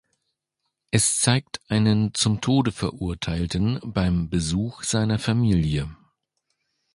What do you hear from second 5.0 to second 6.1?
Familie.